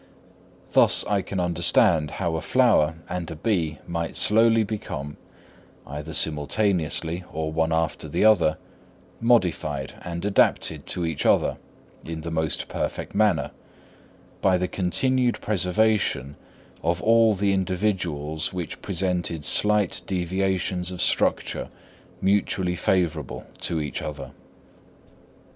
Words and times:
Thus 0.71 1.05
I 1.05 1.21
can 1.21 1.39
understand 1.39 2.09
how 2.17 2.35
a 2.35 2.41
flower 2.41 2.95
and 3.07 3.29
a 3.29 3.35
bee 3.35 3.77
might 3.87 4.17
slowly 4.17 4.63
become, 4.63 5.17
either 5.85 6.11
simultaneously 6.11 7.23
or 7.31 7.51
one 7.51 7.71
after 7.71 8.09
the 8.09 8.25
other, 8.25 8.57
modified 9.19 9.93
and 10.01 10.25
adapted 10.25 10.87
to 10.87 11.05
each 11.05 11.23
other 11.23 11.57
in 12.03 12.21
the 12.21 12.31
most 12.31 12.67
perfect 12.67 13.13
manner, 13.13 13.51
by 14.41 14.57
the 14.57 14.67
continued 14.67 15.39
preservation 15.39 16.35
of 16.81 16.99
all 17.03 17.35
the 17.35 17.53
individuals 17.53 18.51
which 18.51 18.81
presented 18.81 19.45
slight 19.45 20.01
deviations 20.07 20.89
of 20.89 20.99
structure 20.99 21.69
mutually 22.23 22.75
favourable 22.75 23.45
to 23.59 23.79
each 23.79 24.01
other. 24.01 24.31